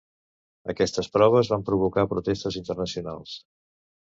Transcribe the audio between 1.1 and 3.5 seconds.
proves van provocar protestes internacionals.